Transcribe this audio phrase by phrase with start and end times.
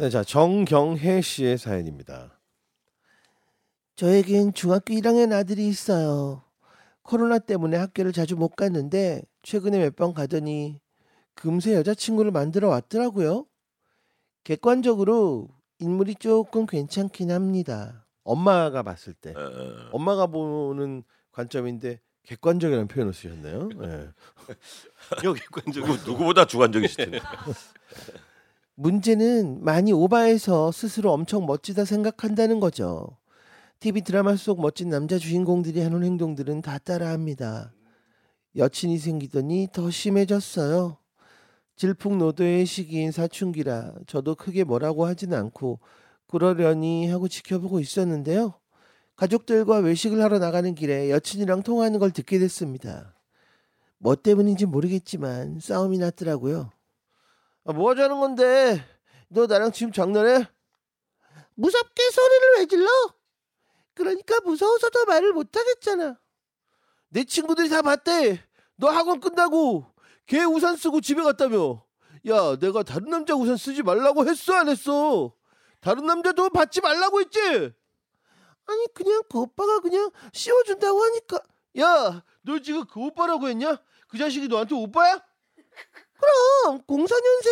[0.00, 2.40] 네, 자 정경혜 씨의 사연입니다.
[3.96, 6.42] 저에겐 중학교 1학년 아들이 있어요.
[7.02, 10.80] 코로나 때문에 학교를 자주 못 갔는데 최근에 몇 번 가더니
[11.34, 13.44] 금세 여자친구를 만들어 왔더라고요.
[14.44, 15.48] 객관적으로
[15.80, 18.06] 인물이 조금 괜찮긴 합니다.
[18.24, 23.68] 엄마가 봤을 때 어, 엄마가 보는 관점인데 객관적이라는 표현을 쓰셨네요.
[23.68, 24.08] 네.
[25.20, 27.20] 이거 객관적 누구, 누구보다 주관적이실 텐데.
[28.80, 33.18] 문제는 많이 오바해서 스스로 엄청 멋지다 생각한다는 거죠.
[33.78, 37.74] TV 드라마 속 멋진 남자 주인공들이 하는 행동들은 다 따라합니다.
[38.56, 40.96] 여친이 생기더니 더 심해졌어요.
[41.76, 45.80] 질풍노도의 시기인 사춘기라 저도 크게 뭐라고 하진 않고
[46.26, 48.54] 그러려니 하고 지켜보고 있었는데요.
[49.14, 53.14] 가족들과 외식을 하러 나가는 길에 여친이랑 통화하는 걸 듣게 됐습니다.
[53.98, 56.70] 뭐 때문인지 모르겠지만 싸움이 났더라고요.
[57.64, 58.84] 아, 뭐 하자는 건데?
[59.28, 60.46] 너 나랑 지금 장난해?
[61.54, 62.88] 무섭게 소리를 왜 질러?
[63.94, 66.18] 그러니까 무서워서 더 말을 못하겠잖아.
[67.10, 68.42] 내 친구들이 다 봤대.
[68.76, 69.84] 너 학원 끝나고
[70.26, 71.84] 걔 우산 쓰고 집에 갔다며.
[72.28, 75.34] 야, 내가 다른 남자 우산 쓰지 말라고 했어 안 했어?
[75.80, 77.40] 다른 남자 도 받지 말라고 했지?
[78.66, 81.40] 아니 그냥 그 오빠가 그냥 씌워준다고 하니까.
[81.78, 83.76] 야, 너 지금 그 오빠라고 했냐?
[84.08, 85.20] 그 자식이 너한테 오빠야?
[86.20, 87.49] 그럼 04년생인데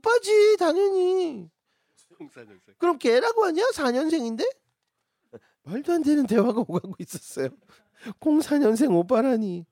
[0.00, 1.50] 오빠지 당연히.
[2.78, 3.62] 그럼 걔라고 하냐?
[3.74, 4.44] 4년생인데?
[5.62, 7.48] 말도 안 되는 대화가 오가고 있었어요.
[8.20, 9.66] 04년생 오빠라니.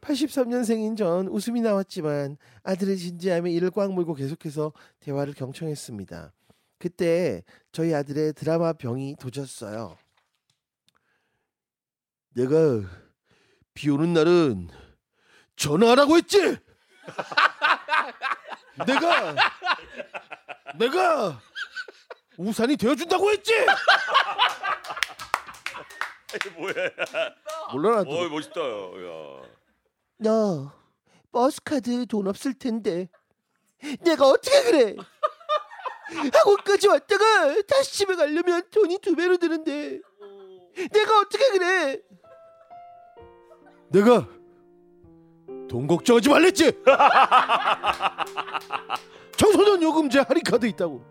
[0.00, 6.32] 83년생인 전 웃음이 나왔지만 아들의 진지함에 이를 꽉 물고 계속해서 대화를 경청했습니다.
[6.78, 9.96] 그때 저희 아들의 드라마 병이 도졌어요.
[12.34, 12.56] 내가
[13.74, 14.68] 비 오는 날은
[15.56, 16.38] 전화하라고 했지.
[18.86, 19.34] 내가
[20.78, 21.40] 내가
[22.36, 23.52] 우산이 되어준다고 했지.
[26.34, 26.74] 이게 뭐야?
[27.72, 28.10] 몰라 나도.
[28.10, 28.60] 어 멋있다.
[28.60, 29.42] 야.
[30.18, 30.72] 너
[31.30, 33.08] 버스 카드 돈 없을 텐데
[34.00, 34.96] 내가 어떻게 그래?
[36.32, 40.00] 학원까지 왔다가 다시 집에 가려면 돈이 두 배로 드는데
[40.90, 42.00] 내가 어떻게 그래?
[43.90, 44.26] 내가
[45.68, 46.72] 돈 걱정하지 말랬지.
[49.42, 51.02] 청소년 요금제 할인 카드 있다고.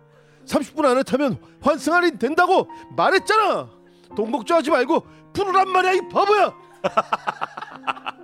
[0.46, 3.70] 30분 안에 타면 환승 할인 된다고 말했잖아.
[4.16, 6.54] 돈 걱정하지 말고 풀으란 말이야 이 바보야.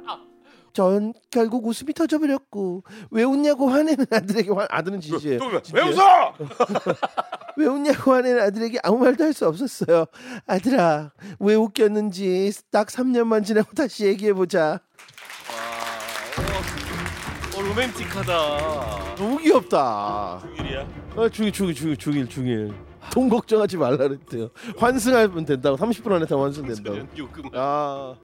[0.74, 5.38] 전 결국 웃음이 터져버렸고 왜 웃냐고 화내는 아들에게 화, 아들은 진지해.
[5.40, 6.34] 또왜 웃어?
[7.58, 10.06] 왜 웃냐고 하는 아들에게 아무 말도 할 수 없었어요.
[10.46, 14.80] 아들아, 왜 웃겼는지 딱 3년만 지나고 다시 얘기해보자.
[17.58, 19.16] 어, 로맨틱하다.
[19.16, 20.40] 너무 귀엽다.
[20.60, 20.88] 일이야?
[21.16, 22.74] 아, 중일 중일 중일 중일 중일.
[23.12, 24.50] 돈 걱정하지 말라 그랬대요.
[24.78, 25.76] 환승하면 된다고.
[25.78, 27.00] 30분 안에 다 환승된다고.
[27.18, 27.44] 요금.
[27.54, 28.14] 아.